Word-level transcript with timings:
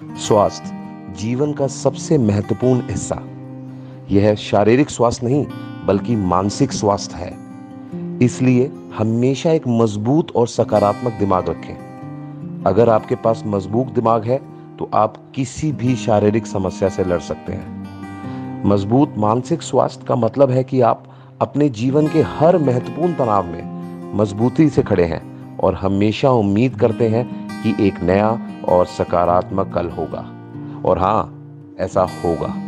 स्वास्थ्य 0.00 1.14
जीवन 1.18 1.52
का 1.52 1.66
सबसे 1.66 2.18
महत्वपूर्ण 2.18 2.80
हिस्सा। 2.80 3.20
यह 4.10 4.34
शारीरिक 4.34 4.90
स्वास्थ्य 4.90 5.26
नहीं, 5.26 5.46
बल्कि 5.86 6.16
मानसिक 6.16 6.72
स्वास्थ्य 6.72 7.16
है। 7.16 8.18
इसलिए 8.22 8.70
हमेशा 8.98 9.52
एक 9.52 9.68
मज़बूत 9.68 10.34
और 10.36 10.48
सकारात्मक 10.48 11.12
दिमाग 11.12 11.48
रखें। 11.48 12.62
अगर 12.66 12.88
आपके 12.88 13.14
पास 13.14 13.42
मज़बूत 13.46 13.86
दिमाग 13.86 14.24
है 14.24 14.40
तो 14.78 14.90
आप 14.94 15.16
किसी 15.34 15.72
भी 15.72 15.96
शारीरिक 15.96 16.46
समस्या 16.46 16.88
से 16.88 17.04
लड़ 17.04 17.20
सकते 17.20 17.52
हैं। 17.52 18.64
मज़बूत 18.64 19.14
मानसिक 19.18 19.62
स्वास्थ्य 19.62 20.06
का 20.08 20.16
मतलब 20.16 20.50
है 20.50 20.64
कि 20.64 20.80
आप 20.80 21.04
अपने 21.40 21.68
जीवन 21.68 22.08
के 22.08 22.22
हर 22.22 22.58
महत्वपूर्ण 22.58 23.14
तनाव 23.14 23.46
में 23.46 24.14
मजबूती 24.14 24.68
से 24.68 24.82
खड़े 24.82 25.04
हैं 25.04 25.58
और 25.58 25.74
हमेशा 25.74 26.30
उम्मीद 26.30 26.78
करते 26.80 27.08
हैं 27.08 27.45
कि 27.66 27.86
एक 27.86 28.00
नया 28.02 28.40
और 28.68 28.86
सकारात्मक 28.86 29.74
कल 29.74 29.88
होगा। 29.88 30.32
और 30.84 30.98
हाँ 30.98 31.32
ऐसा 31.78 32.02
होगा। 32.02 32.65